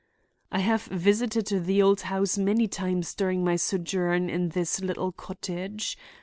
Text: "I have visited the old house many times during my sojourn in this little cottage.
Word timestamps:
"I 0.51 0.61
have 0.61 0.85
visited 0.85 1.45
the 1.65 1.79
old 1.83 2.01
house 2.01 2.35
many 2.35 2.67
times 2.67 3.13
during 3.13 3.43
my 3.43 3.55
sojourn 3.55 4.31
in 4.31 4.49
this 4.49 4.81
little 4.81 5.11
cottage. 5.11 5.95